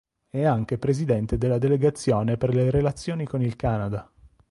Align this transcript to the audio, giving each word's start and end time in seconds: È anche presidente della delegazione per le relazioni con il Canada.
È 0.31 0.43
anche 0.43 0.79
presidente 0.79 1.37
della 1.37 1.59
delegazione 1.59 2.35
per 2.35 2.55
le 2.55 2.71
relazioni 2.71 3.23
con 3.27 3.43
il 3.43 3.55
Canada. 3.55 4.11